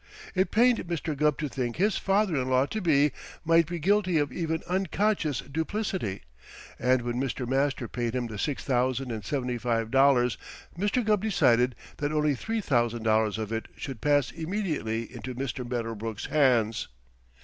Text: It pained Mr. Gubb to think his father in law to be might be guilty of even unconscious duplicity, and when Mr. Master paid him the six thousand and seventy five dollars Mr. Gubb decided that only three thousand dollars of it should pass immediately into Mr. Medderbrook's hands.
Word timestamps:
It 0.33 0.49
pained 0.49 0.79
Mr. 0.87 1.15
Gubb 1.15 1.37
to 1.37 1.47
think 1.47 1.75
his 1.75 1.95
father 1.99 2.33
in 2.35 2.49
law 2.49 2.65
to 2.65 2.81
be 2.81 3.11
might 3.45 3.67
be 3.67 3.77
guilty 3.77 4.17
of 4.17 4.31
even 4.31 4.63
unconscious 4.67 5.41
duplicity, 5.41 6.23
and 6.79 7.03
when 7.03 7.21
Mr. 7.21 7.47
Master 7.47 7.87
paid 7.87 8.15
him 8.15 8.25
the 8.25 8.39
six 8.39 8.63
thousand 8.63 9.11
and 9.11 9.23
seventy 9.23 9.59
five 9.59 9.91
dollars 9.91 10.39
Mr. 10.75 11.05
Gubb 11.05 11.21
decided 11.21 11.75
that 11.97 12.11
only 12.11 12.33
three 12.33 12.61
thousand 12.61 13.03
dollars 13.03 13.37
of 13.37 13.53
it 13.53 13.67
should 13.77 14.01
pass 14.01 14.31
immediately 14.31 15.03
into 15.13 15.35
Mr. 15.35 15.63
Medderbrook's 15.69 16.25
hands. 16.25 16.87